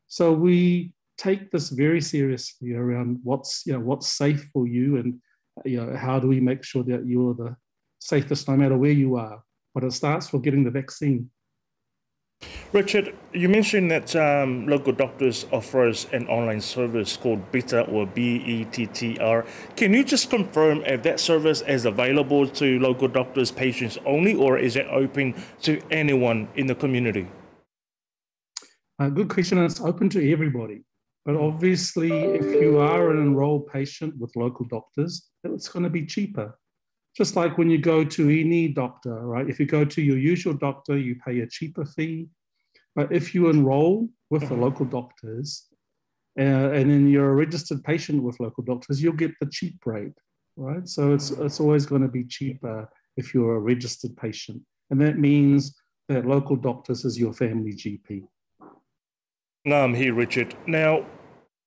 So 0.09 0.33
we 0.33 0.93
take 1.17 1.51
this 1.51 1.71
very 1.71 2.01
seriously 2.01 2.75
around 2.75 3.21
what's, 3.23 3.63
you 3.67 3.73
know, 3.73 3.81
what's 3.81 4.09
safe 4.09 4.49
for 4.53 4.67
you 4.67 4.97
and, 4.97 5.21
you 5.65 5.79
know, 5.85 5.97
how 5.97 6.19
do 6.19 6.29
we 6.29 6.41
make 6.41 6.65
sure 6.65 6.83
that 6.85 7.07
you're 7.07 7.35
the 7.35 7.57
safest 8.01 8.49
no 8.49 8.57
matter 8.57 8.77
where 8.77 8.91
you 8.91 9.17
are. 9.17 9.43
But 9.75 9.85
it 9.85 9.93
starts 9.93 10.33
with 10.33 10.43
getting 10.43 10.65
the 10.65 10.71
vaccine. 10.71 11.31
Richard, 12.73 13.15
you 13.33 13.49
mentioned 13.49 13.91
that 13.93 14.17
um, 14.17 14.67
local 14.67 14.93
doctors 14.93 15.47
offers 15.53 16.09
an 16.13 16.27
online 16.27 16.61
service 16.61 17.17
called 17.17 17.53
Beta 17.53 17.83
or 17.83 18.05
B-E-T-T-R. 18.05 19.47
Can 19.77 19.95
you 19.95 20.03
just 20.03 20.29
confirm 20.29 20.83
if 20.85 21.05
that 21.05 21.21
service 21.21 21.63
is 21.63 21.85
available 21.85 22.49
to 22.49 22.81
local 22.81 23.07
doctors, 23.07 23.53
patients 23.53 23.97
only, 24.05 24.35
or 24.35 24.59
is 24.59 24.75
it 24.75 24.87
open 24.91 25.35
to 25.63 25.81
anyone 25.93 26.49
in 26.57 26.67
the 26.67 26.75
community? 26.75 27.29
Uh, 28.99 29.09
good 29.09 29.29
question. 29.29 29.59
It's 29.59 29.81
open 29.81 30.09
to 30.11 30.33
everybody. 30.33 30.83
But 31.25 31.37
obviously, 31.37 32.11
if 32.13 32.45
you 32.61 32.79
are 32.79 33.11
an 33.11 33.19
enrolled 33.19 33.69
patient 33.69 34.17
with 34.19 34.35
local 34.37 34.67
doctors, 34.67 35.31
it's 35.43 35.69
going 35.69 35.85
to 35.85 35.91
be 35.91 36.05
cheaper. 36.05 36.59
Just 37.17 37.37
like 37.37 37.57
when 37.57 37.71
you 37.71 37.79
go 37.79 38.05
to 38.05 38.29
any 38.29 38.69
doctor, 38.69 39.27
right? 39.27 39.49
If 39.49 39.61
you 39.61 39.67
go 39.67 39.85
to 39.85 40.03
your 40.03 40.19
usual 40.19 40.55
doctor, 40.55 40.99
you 40.99 41.17
pay 41.25 41.41
a 41.41 41.47
cheaper 41.47 41.85
fee. 41.85 42.29
But 42.97 43.13
if 43.13 43.35
you 43.35 43.49
enroll 43.49 44.09
with 44.31 44.49
the 44.49 44.55
local 44.55 44.87
doctors, 44.87 45.67
uh, 46.39 46.43
and 46.43 46.91
then 46.91 47.09
you're 47.09 47.31
a 47.31 47.35
registered 47.35 47.83
patient 47.85 48.23
with 48.23 48.41
local 48.41 48.65
doctors, 48.65 49.03
you'll 49.03 49.13
get 49.13 49.33
the 49.41 49.47
cheap 49.47 49.77
rate, 49.87 50.19
right? 50.57 50.89
So 50.89 51.13
it's 51.13 51.31
it's 51.31 51.61
always 51.61 51.87
going 51.87 52.03
to 52.03 52.09
be 52.09 52.25
cheaper 52.25 52.89
if 53.17 53.33
you're 53.33 53.57
a 53.57 53.61
registered 53.61 54.17
patient, 54.17 54.61
and 54.91 55.01
that 55.01 55.19
means 55.19 55.77
that 56.09 56.27
local 56.27 56.57
doctors 56.57 57.05
is 57.05 57.19
your 57.19 57.33
family 57.33 57.73
GP. 57.73 58.27
No, 59.65 59.83
I'm 59.83 59.95
here, 59.95 60.13
Richard. 60.13 60.55
Now, 60.67 61.07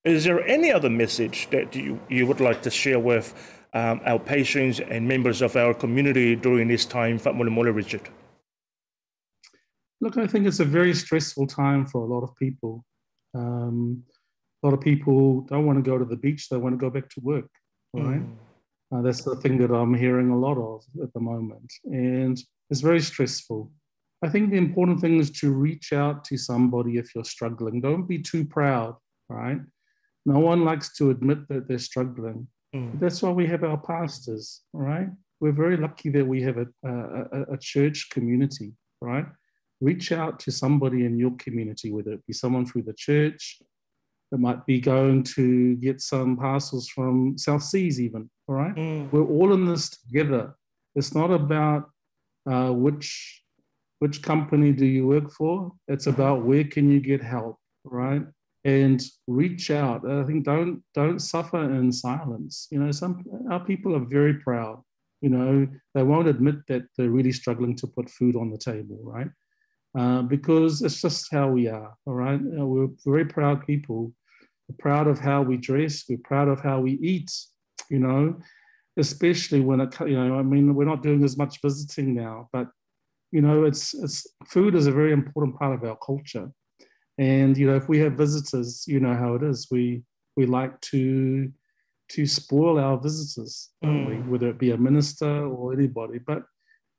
is 0.03 0.23
there 0.23 0.45
any 0.45 0.71
other 0.71 0.89
message 0.89 1.49
that 1.49 1.75
you, 1.75 1.99
you 2.09 2.27
would 2.27 2.39
like 2.39 2.61
to 2.61 2.69
share 2.69 2.99
with 2.99 3.33
um, 3.73 4.01
our 4.05 4.19
patients 4.19 4.79
and 4.79 5.07
members 5.07 5.41
of 5.41 5.55
our 5.55 5.73
community 5.73 6.35
during 6.35 6.67
this 6.67 6.85
time, 6.85 7.19
Fatmulimole, 7.19 7.73
Richard? 7.73 8.09
Look, 9.99 10.17
I 10.17 10.27
think 10.27 10.45
it's 10.45 10.59
a 10.59 10.65
very 10.65 10.93
stressful 10.93 11.47
time 11.47 11.85
for 11.85 12.01
a 12.01 12.05
lot 12.05 12.23
of 12.23 12.35
people. 12.35 12.85
Um, 13.33 14.03
a 14.63 14.67
lot 14.67 14.73
of 14.73 14.81
people 14.81 15.41
don't 15.41 15.65
want 15.65 15.83
to 15.83 15.89
go 15.89 15.97
to 15.97 16.05
the 16.05 16.15
beach, 16.15 16.49
they 16.49 16.57
want 16.57 16.73
to 16.73 16.77
go 16.77 16.89
back 16.89 17.09
to 17.09 17.19
work, 17.21 17.49
right? 17.93 18.21
Mm. 18.21 18.35
Uh, 18.93 19.01
that's 19.01 19.23
the 19.23 19.35
thing 19.35 19.57
that 19.57 19.71
I'm 19.71 19.93
hearing 19.93 20.29
a 20.29 20.37
lot 20.37 20.57
of 20.57 20.83
at 21.03 21.13
the 21.13 21.19
moment. 21.19 21.71
And 21.85 22.41
it's 22.69 22.81
very 22.81 23.01
stressful. 23.01 23.71
I 24.23 24.29
think 24.29 24.49
the 24.49 24.57
important 24.57 25.01
thing 25.01 25.19
is 25.19 25.29
to 25.41 25.51
reach 25.51 25.93
out 25.93 26.23
to 26.25 26.37
somebody 26.37 26.97
if 26.97 27.13
you're 27.13 27.23
struggling. 27.23 27.81
Don't 27.81 28.07
be 28.07 28.19
too 28.19 28.45
proud, 28.45 28.95
right? 29.29 29.59
No 30.25 30.39
one 30.39 30.65
likes 30.65 30.93
to 30.97 31.11
admit 31.11 31.47
that 31.49 31.67
they're 31.67 31.77
struggling. 31.77 32.47
Mm. 32.75 32.99
That's 32.99 33.21
why 33.21 33.31
we 33.31 33.47
have 33.47 33.63
our 33.63 33.77
pastors, 33.77 34.61
right? 34.73 35.09
We're 35.39 35.51
very 35.51 35.77
lucky 35.77 36.09
that 36.09 36.25
we 36.25 36.41
have 36.41 36.57
a, 36.57 36.67
a, 36.83 37.53
a 37.53 37.57
church 37.57 38.09
community, 38.09 38.73
right? 39.01 39.25
Reach 39.79 40.11
out 40.11 40.39
to 40.41 40.51
somebody 40.51 41.05
in 41.05 41.17
your 41.17 41.31
community, 41.37 41.91
whether 41.91 42.13
it 42.13 42.25
be 42.25 42.33
someone 42.33 42.65
through 42.65 42.83
the 42.83 42.93
church, 42.93 43.61
that 44.31 44.39
might 44.39 44.65
be 44.65 44.79
going 44.81 45.23
to 45.23 45.75
get 45.75 46.01
some 46.01 46.35
parcels 46.35 46.89
from 46.89 47.37
South 47.37 47.63
Seas, 47.63 48.01
even. 48.01 48.29
All 48.47 48.55
right, 48.55 48.75
mm. 48.75 49.11
we're 49.11 49.25
all 49.25 49.53
in 49.53 49.65
this 49.65 49.89
together. 49.89 50.55
It's 50.95 51.13
not 51.13 51.31
about 51.31 51.89
uh, 52.49 52.71
which 52.71 53.43
which 53.99 54.21
company 54.21 54.71
do 54.71 54.85
you 54.85 55.07
work 55.07 55.31
for? 55.31 55.71
It's 55.87 56.07
about 56.07 56.43
where 56.43 56.63
can 56.63 56.91
you 56.91 56.99
get 56.99 57.21
help, 57.21 57.57
right? 57.83 58.23
And 58.67 59.01
reach 59.27 59.71
out. 59.71 60.05
I 60.05 60.25
think 60.25 60.43
don't 60.43 60.83
don't 60.93 61.19
suffer 61.19 61.63
in 61.73 61.89
silence. 61.89 62.67
You 62.69 62.79
know, 62.79 62.91
some 62.91 63.23
our 63.49 63.63
people 63.63 63.95
are 63.95 64.05
very 64.17 64.33
proud. 64.33 64.83
You 65.21 65.29
know, 65.29 65.67
they 65.95 66.03
won't 66.03 66.27
admit 66.27 66.55
that 66.67 66.83
they're 66.97 67.09
really 67.09 67.31
struggling 67.31 67.77
to 67.77 67.87
put 67.87 68.09
food 68.09 68.35
on 68.35 68.51
the 68.51 68.57
table, 68.57 68.99
right? 69.01 69.29
Uh, 69.97 70.21
because 70.23 70.81
it's 70.81 71.01
just 71.01 71.31
how 71.31 71.47
we 71.47 71.69
are. 71.69 71.93
All 72.05 72.13
right, 72.13 72.41
know, 72.41 72.67
we're 72.67 72.89
very 73.05 73.23
proud 73.25 73.65
people. 73.65 74.11
We're 74.67 74.75
proud 74.77 75.07
of 75.07 75.17
how 75.17 75.43
we 75.43 75.55
dress. 75.55 76.03
We're 76.09 76.27
proud 76.31 76.49
of 76.49 76.59
how 76.59 76.81
we 76.81 76.99
eat. 77.13 77.31
You 77.89 77.99
know, 77.99 78.35
especially 78.97 79.61
when 79.61 79.79
it. 79.79 79.97
You 80.01 80.17
know, 80.21 80.37
I 80.37 80.43
mean, 80.43 80.75
we're 80.75 80.91
not 80.93 81.03
doing 81.03 81.23
as 81.23 81.37
much 81.37 81.61
visiting 81.63 82.13
now, 82.15 82.49
but 82.51 82.67
you 83.31 83.41
know, 83.41 83.63
it's, 83.63 83.93
it's 83.93 84.25
food 84.45 84.75
is 84.75 84.87
a 84.87 84.91
very 84.91 85.13
important 85.13 85.57
part 85.57 85.73
of 85.73 85.89
our 85.89 85.97
culture. 86.05 86.51
And, 87.17 87.57
you 87.57 87.67
know, 87.67 87.75
if 87.75 87.89
we 87.89 87.99
have 87.99 88.13
visitors, 88.13 88.85
you 88.87 88.99
know 88.99 89.15
how 89.15 89.35
it 89.35 89.43
is. 89.43 89.67
We, 89.71 90.03
we 90.35 90.45
like 90.45 90.79
to, 90.81 91.51
to 92.09 92.25
spoil 92.25 92.79
our 92.79 92.97
visitors, 92.97 93.69
mm. 93.83 94.07
we? 94.07 94.15
whether 94.31 94.49
it 94.49 94.59
be 94.59 94.71
a 94.71 94.77
minister 94.77 95.45
or 95.45 95.73
anybody. 95.73 96.19
But, 96.19 96.43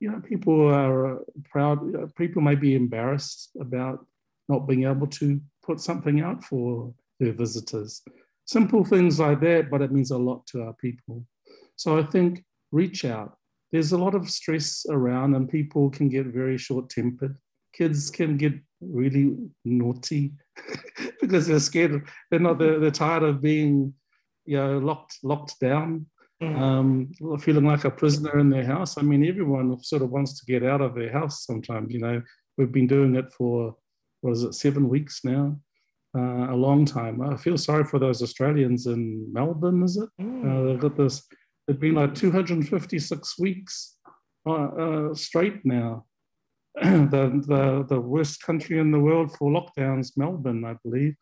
you 0.00 0.10
know, 0.10 0.20
people 0.20 0.68
are 0.74 1.20
proud, 1.44 2.14
people 2.16 2.42
may 2.42 2.56
be 2.56 2.74
embarrassed 2.74 3.50
about 3.60 4.04
not 4.48 4.66
being 4.66 4.84
able 4.84 5.06
to 5.06 5.40
put 5.62 5.80
something 5.80 6.20
out 6.20 6.42
for 6.42 6.92
their 7.20 7.32
visitors. 7.32 8.02
Simple 8.44 8.84
things 8.84 9.20
like 9.20 9.40
that, 9.40 9.70
but 9.70 9.82
it 9.82 9.92
means 9.92 10.10
a 10.10 10.18
lot 10.18 10.46
to 10.48 10.62
our 10.62 10.72
people. 10.74 11.24
So 11.76 11.98
I 11.98 12.02
think 12.02 12.44
reach 12.72 13.04
out, 13.04 13.36
there's 13.70 13.92
a 13.92 13.98
lot 13.98 14.14
of 14.14 14.30
stress 14.30 14.86
around 14.88 15.34
and 15.34 15.48
people 15.48 15.90
can 15.90 16.08
get 16.08 16.26
very 16.26 16.56
short 16.58 16.88
tempered. 16.88 17.36
Kids 17.78 18.10
can 18.10 18.36
get 18.36 18.54
really 18.80 19.36
naughty 19.64 20.32
because 21.20 21.46
they're 21.46 21.60
scared. 21.60 22.08
They're 22.30 22.40
not, 22.40 22.58
they're, 22.58 22.80
they're 22.80 22.90
tired 22.90 23.22
of 23.22 23.40
being, 23.40 23.94
you 24.44 24.56
know, 24.56 24.78
locked, 24.78 25.18
locked 25.22 25.60
down, 25.60 26.06
mm. 26.42 26.58
um, 26.58 27.38
feeling 27.38 27.64
like 27.64 27.84
a 27.84 27.90
prisoner 27.90 28.38
in 28.40 28.50
their 28.50 28.64
house. 28.64 28.98
I 28.98 29.02
mean, 29.02 29.24
everyone 29.24 29.80
sort 29.82 30.02
of 30.02 30.10
wants 30.10 30.38
to 30.40 30.46
get 30.46 30.68
out 30.68 30.80
of 30.80 30.94
their 30.94 31.12
house 31.12 31.46
sometimes, 31.46 31.92
you 31.94 32.00
know, 32.00 32.20
we've 32.56 32.72
been 32.72 32.88
doing 32.88 33.14
it 33.14 33.32
for, 33.32 33.76
what 34.22 34.32
is 34.32 34.42
it, 34.42 34.54
seven 34.54 34.88
weeks 34.88 35.20
now? 35.24 35.56
Uh, 36.16 36.52
a 36.52 36.56
long 36.56 36.84
time. 36.84 37.20
I 37.20 37.36
feel 37.36 37.58
sorry 37.58 37.84
for 37.84 37.98
those 38.00 38.22
Australians 38.22 38.86
in 38.86 39.32
Melbourne, 39.32 39.84
is 39.84 39.98
it? 39.98 40.08
Mm. 40.20 40.42
Uh, 40.44 40.66
they've 40.66 40.80
got 40.80 40.96
this 40.96 41.22
It'd 41.68 41.80
been 41.80 41.96
like 41.96 42.14
256 42.14 43.38
weeks 43.38 43.96
uh, 44.46 44.52
uh, 44.52 45.14
straight 45.14 45.66
now. 45.66 46.06
the, 46.82 47.42
the, 47.46 47.86
the 47.88 48.00
worst 48.00 48.42
country 48.42 48.78
in 48.78 48.90
the 48.90 48.98
world 48.98 49.36
for 49.36 49.50
lockdowns, 49.50 50.12
Melbourne, 50.16 50.64
I 50.64 50.76
believe. 50.84 51.14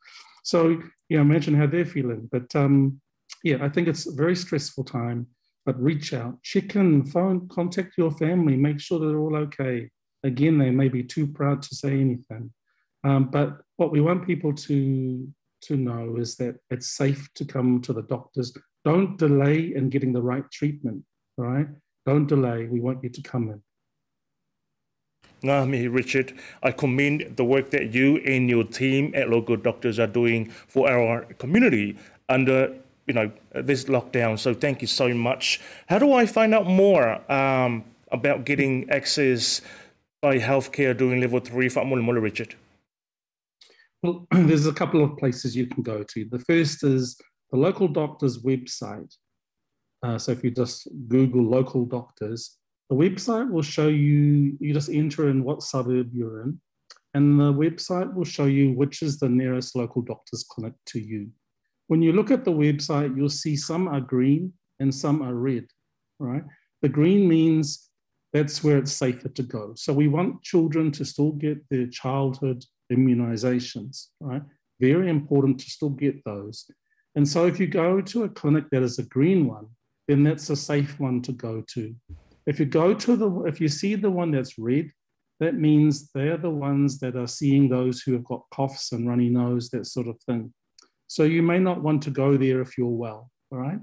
So, 0.45 0.81
yeah, 1.09 1.21
imagine 1.21 1.55
how 1.55 1.67
they're 1.67 1.87
feeling. 1.87 2.29
But 2.31 2.55
um, 2.55 3.01
yeah, 3.43 3.59
I 3.61 3.69
think 3.69 3.89
it's 3.89 4.07
a 4.07 4.15
very 4.15 4.37
stressful 4.37 4.85
time. 4.85 5.27
But 5.65 5.83
reach 5.83 6.13
out, 6.13 6.41
check 6.43 6.77
in, 6.77 7.07
phone, 7.07 7.49
contact 7.49 7.95
your 7.99 8.13
family, 8.13 8.57
make 8.57 8.79
sure 8.79 9.01
they're 9.01 9.19
all 9.19 9.35
okay. 9.37 9.91
Again, 10.23 10.59
they 10.59 10.71
may 10.71 10.89
be 10.89 11.03
too 11.03 11.27
proud 11.27 11.61
to 11.63 11.75
say 11.75 11.91
anything. 11.91 12.53
Um, 13.03 13.31
but 13.31 13.59
what 13.77 13.91
we 13.91 14.01
want 14.01 14.27
people 14.27 14.53
to 14.53 15.29
to 15.63 15.77
know 15.77 16.17
is 16.19 16.37
that 16.37 16.57
it's 16.71 16.93
safe 16.97 17.29
to 17.35 17.45
come 17.45 17.81
to 17.81 17.93
the 17.93 18.03
doctors 18.03 18.53
don't 18.87 19.19
delay 19.19 19.75
in 19.75 19.89
getting 19.89 20.13
the 20.13 20.23
right 20.23 20.49
treatment, 20.53 21.03
right? 21.37 21.67
Don't 22.07 22.29
delay. 22.29 22.67
We 22.67 22.79
want 22.79 23.03
you 23.03 23.11
to 23.11 23.21
come 23.21 23.51
in. 23.51 23.61
Ngami, 25.43 25.93
Richard, 25.93 26.33
I 26.63 26.73
commend 26.73 27.35
the 27.37 27.45
work 27.45 27.71
that 27.71 27.95
you 27.95 28.17
and 28.19 28.49
your 28.49 28.65
team 28.65 29.13
at 29.15 29.31
Local 29.31 29.57
Doctors 29.57 29.99
are 29.99 30.07
doing 30.07 30.51
for 30.51 30.91
our 30.91 31.23
community 31.39 31.97
under 32.29 32.75
you 33.07 33.15
know 33.15 33.31
this 33.55 33.85
lockdown. 33.85 34.39
So 34.39 34.55
thank 34.55 34.83
you 34.83 34.89
so 34.89 35.13
much. 35.15 35.61
How 35.89 35.99
do 35.99 36.13
I 36.13 36.27
find 36.27 36.55
out 36.55 36.67
more 36.67 37.21
um, 37.31 37.85
about 38.11 38.45
getting 38.45 38.89
access 38.91 39.61
by 40.21 40.39
healthcare 40.39 40.97
during 40.97 41.21
level 41.21 41.41
three 41.41 41.69
for 41.69 41.85
Mula 41.85 42.21
Richard? 42.21 42.55
Well, 44.03 44.27
there's 44.33 44.67
a 44.67 44.73
couple 44.73 45.05
of 45.05 45.17
places 45.17 45.57
you 45.57 45.67
can 45.67 45.83
go 45.83 46.03
to. 46.03 46.25
The 46.31 46.41
first 46.41 46.83
is 46.85 47.17
the 47.51 47.59
local 47.59 47.89
doctor's 47.89 48.43
website. 48.43 49.15
Uh, 50.03 50.19
so 50.19 50.33
if 50.33 50.45
you 50.45 50.51
just 50.51 50.89
Google 51.09 51.43
local 51.43 51.85
doctors, 51.85 52.59
the 52.89 52.97
website 52.97 53.51
will 53.51 53.63
show 53.63 53.89
you, 53.89 54.57
you 54.61 54.73
just 54.73 54.91
enter 54.91 55.29
in 55.29 55.43
what 55.43 55.63
suburb 55.63 56.11
you're 56.13 56.43
in, 56.43 56.61
and 57.15 57.41
the 57.41 57.53
website 57.53 58.13
will 58.15 58.25
show 58.25 58.45
you 58.45 58.73
which 58.73 59.03
is 59.03 59.19
the 59.19 59.29
nearest 59.29 59.75
local 59.75 60.03
doctor's 60.03 60.45
clinic 60.45 60.75
to 60.87 61.01
you. 61.01 61.31
When 61.89 62.03
you 62.03 62.13
look 62.13 62.31
at 62.31 62.45
the 62.45 62.53
website, 62.53 63.17
you'll 63.17 63.29
see 63.29 63.57
some 63.57 63.89
are 63.89 64.01
green 64.01 64.53
and 64.81 64.95
some 64.95 65.23
are 65.23 65.35
red, 65.35 65.67
right? 66.19 66.43
The 66.83 66.89
green 66.89 67.27
means 67.29 67.89
that's 68.33 68.63
where 68.63 68.77
it's 68.79 68.93
safer 68.93 69.31
to 69.31 69.43
go. 69.43 69.73
So 69.77 69.93
we 69.93 70.09
want 70.09 70.43
children 70.43 70.93
to 70.93 71.05
still 71.05 71.33
get 71.33 71.59
their 71.71 71.87
childhood 71.87 72.65
immunizations, 72.93 74.09
right? 74.21 74.43
Very 74.81 75.09
important 75.09 75.59
to 75.61 75.71
still 75.71 75.91
get 75.91 76.23
those. 76.25 76.71
And 77.15 77.27
so 77.27 77.47
if 77.47 77.59
you 77.59 77.67
go 77.67 78.01
to 78.03 78.25
a 78.25 78.29
clinic 78.29 78.67
that 78.71 78.83
is 78.83 78.99
a 78.99 79.05
green 79.05 79.47
one, 79.47 79.69
then 80.07 80.23
that's 80.23 80.51
a 80.51 80.57
safe 80.57 81.01
one 81.01 81.23
to 81.23 81.33
go 81.33 81.63
to. 81.69 81.95
If 82.47 82.61
you 82.61 82.67
go 82.67 82.95
to 82.95 83.17
the, 83.17 83.45
if 83.45 83.61
you 83.61 83.69
see 83.69 83.95
the 83.95 84.11
one 84.11 84.31
that's 84.31 84.59
red, 84.59 84.91
that 85.41 85.55
means 85.55 86.11
they're 86.13 86.39
the 86.39 86.51
ones 86.51 86.99
that 87.01 87.17
are 87.17 87.27
seeing 87.27 87.69
those 87.69 88.01
who 88.01 88.13
have 88.13 88.25
got 88.25 88.45
coughs 88.53 88.93
and 88.93 89.09
runny 89.09 89.29
nose, 89.29 89.69
that 89.71 89.87
sort 89.87 90.09
of 90.09 90.21
thing. 90.23 90.53
So 91.09 91.25
you 91.25 91.43
may 91.43 91.59
not 91.59 91.83
want 91.83 92.03
to 92.05 92.11
go 92.11 92.37
there 92.37 92.61
if 92.61 92.79
you're 92.79 92.89
well, 92.89 93.31
all 93.51 93.59
right? 93.59 93.81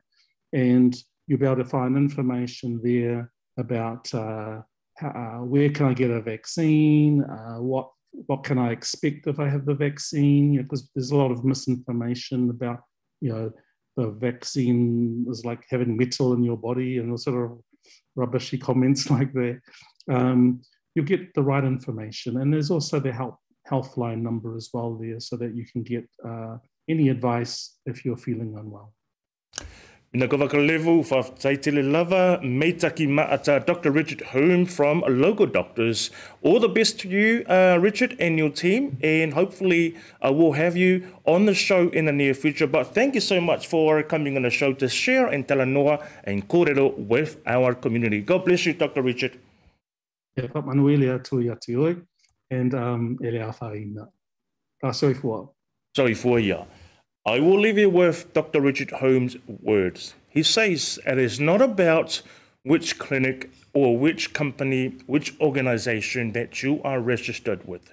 and 0.52 0.96
you'll 1.26 1.40
be 1.40 1.46
able 1.46 1.56
to 1.56 1.64
find 1.64 1.96
information 1.96 2.80
there 2.82 3.32
about 3.58 4.12
uh, 4.14 4.60
how, 4.96 5.08
uh, 5.08 5.44
where 5.44 5.68
can 5.70 5.86
I 5.86 5.94
get 5.94 6.10
a 6.10 6.22
vaccine, 6.22 7.22
uh, 7.22 7.60
what 7.60 7.90
what 8.26 8.44
can 8.44 8.58
I 8.58 8.70
expect 8.70 9.26
if 9.26 9.38
I 9.38 9.48
have 9.48 9.66
the 9.66 9.74
vaccine, 9.74 10.56
because 10.56 10.80
you 10.80 10.86
know, 10.86 10.90
there's 10.94 11.10
a 11.10 11.16
lot 11.16 11.30
of 11.30 11.44
misinformation 11.44 12.48
about 12.50 12.80
you 13.20 13.30
know 13.30 13.52
the 13.96 14.10
vaccine 14.10 15.26
is 15.28 15.44
like 15.44 15.64
having 15.68 15.96
metal 15.96 16.32
in 16.32 16.44
your 16.44 16.56
body 16.56 16.98
and 16.98 17.18
sort 17.18 17.42
of 17.42 17.58
rubbishy 18.14 18.58
comments 18.58 19.10
like 19.10 19.32
that. 19.32 19.60
Um, 20.08 20.62
you'll 20.94 21.04
get 21.04 21.34
the 21.34 21.42
right 21.42 21.64
information, 21.64 22.40
and 22.40 22.52
there's 22.52 22.70
also 22.70 23.00
the 23.00 23.12
help 23.12 23.38
healthline 23.68 24.22
number 24.22 24.56
as 24.56 24.70
well 24.72 24.94
there, 24.94 25.18
so 25.18 25.36
that 25.36 25.54
you 25.54 25.66
can 25.66 25.82
get 25.82 26.08
uh, 26.24 26.56
any 26.88 27.08
advice 27.08 27.74
if 27.86 28.04
you're 28.04 28.16
feeling 28.16 28.54
unwell. 28.56 28.92
Ina 30.14 30.26
level 30.26 31.02
fa 31.02 31.16
taitele 31.16 31.82
lava 31.92 32.40
meitaki 32.42 33.06
maata 33.06 33.64
Dr. 33.66 33.90
Richard 33.90 34.20
Hulme 34.20 34.66
from 34.66 35.04
Local 35.06 35.46
Doctors. 35.46 36.10
All 36.42 36.58
the 36.58 36.68
best 36.68 36.98
to 37.00 37.08
you, 37.08 37.44
uh, 37.50 37.76
Richard, 37.78 38.16
and 38.18 38.38
your 38.38 38.48
team, 38.48 38.96
and 39.02 39.34
hopefully 39.34 39.94
uh, 40.24 40.32
we'll 40.32 40.52
have 40.52 40.74
you 40.74 41.06
on 41.26 41.44
the 41.44 41.52
show 41.52 41.88
in 41.88 42.06
the 42.06 42.12
near 42.12 42.32
future. 42.32 42.66
But 42.66 42.94
thank 42.94 43.14
you 43.14 43.20
so 43.20 43.42
much 43.42 43.66
for 43.66 44.02
coming 44.04 44.36
on 44.36 44.44
the 44.44 44.50
show 44.50 44.72
to 44.74 44.88
share 44.88 45.26
and 45.26 45.46
talanoa 45.46 46.02
and 46.24 46.48
kōrero 46.48 46.96
with 46.96 47.36
our 47.44 47.74
community. 47.74 48.22
God 48.22 48.46
bless 48.46 48.64
you, 48.64 48.72
Dr. 48.72 49.02
Richard. 49.02 49.38
Yeah, 50.36 50.46
pa 50.46 50.62
manuelia 50.62 51.22
tui 51.22 51.50
ati 51.50 51.76
oi, 51.76 51.96
and 52.50 52.74
um, 52.74 53.18
ele 53.22 53.42
a 53.42 53.52
whaina. 53.52 54.08
Tā 54.82 54.94
soifua. 54.94 55.48
Soifua, 55.96 56.66
I 57.26 57.40
will 57.40 57.58
leave 57.58 57.76
you 57.76 57.90
with 57.90 58.32
Dr. 58.34 58.60
Richard 58.60 58.92
Hulme's 58.92 59.36
words. 59.60 60.14
He 60.28 60.44
says 60.44 61.00
it 61.04 61.18
is 61.18 61.40
not 61.40 61.60
about 61.60 62.22
which 62.62 63.00
clinic 63.00 63.50
or 63.74 63.98
which 63.98 64.32
company, 64.32 64.94
which 65.06 65.34
organization 65.40 66.30
that 66.32 66.62
you 66.62 66.80
are 66.84 67.00
registered 67.00 67.66
with, 67.66 67.92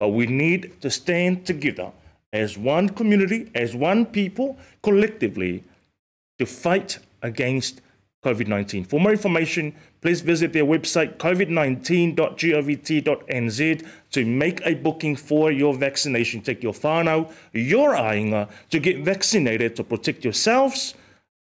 but 0.00 0.08
we 0.08 0.26
need 0.26 0.80
to 0.80 0.90
stand 0.90 1.44
together 1.44 1.92
as 2.32 2.56
one 2.56 2.88
community, 2.88 3.50
as 3.54 3.76
one 3.76 4.06
people, 4.06 4.56
collectively, 4.82 5.64
to 6.38 6.46
fight 6.46 6.98
against 7.20 7.82
COVID 8.22 8.46
19. 8.46 8.84
For 8.84 9.00
more 9.00 9.12
information, 9.12 9.74
please 10.00 10.20
visit 10.20 10.52
their 10.52 10.64
website 10.64 11.16
covid19.govt.nz 11.16 13.86
to 14.12 14.24
make 14.24 14.64
a 14.64 14.74
booking 14.74 15.16
for 15.16 15.50
your 15.50 15.74
vaccination. 15.74 16.40
Take 16.40 16.62
your 16.62 16.72
whānau, 16.72 17.32
your 17.52 17.94
ainga 17.94 18.48
to 18.70 18.78
get 18.78 18.98
vaccinated 18.98 19.74
to 19.76 19.82
protect 19.82 20.22
yourselves, 20.24 20.94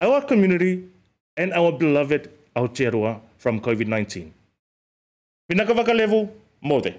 our 0.00 0.22
community, 0.22 0.86
and 1.36 1.52
our 1.52 1.72
beloved 1.72 2.30
Aotearoa 2.54 3.18
from 3.38 3.60
COVID 3.60 3.88
19. 3.88 4.32
Pinaka 5.50 5.96
level, 5.96 6.32
mode. 6.62 6.94